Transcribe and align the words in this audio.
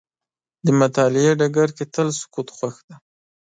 د 0.65 0.67
مطالعې 0.79 1.31
ډګر 1.39 1.69
کې 1.77 1.85
تل 1.93 2.07
سکوت 2.19 2.47
خوښ 2.55 2.75
دی. 2.87 2.95